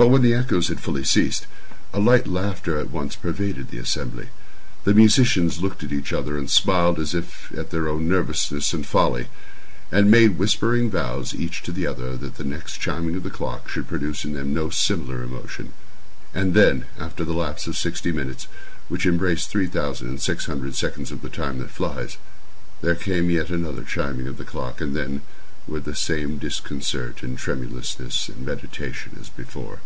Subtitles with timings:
[0.00, 1.48] But when the echoes had fully ceased,
[1.92, 4.28] a light laughter at once pervaded the assembly;
[4.84, 8.86] the musicians looked at each other and smiled as if at their own nervousness and
[8.86, 9.26] folly,
[9.90, 13.68] and made whispering vows, each to the other, that the next chiming of the clock
[13.68, 15.72] should produce in them no similar emotion;
[16.32, 18.46] and then, after the lapse of sixty minutes
[18.88, 22.18] (which embrace three thousand and six hundred seconds of the Time that flies),
[22.82, 25.22] there came yet another chiming of the clock, and then
[25.66, 29.80] were the same disconcert and tremulousness and meditation as before.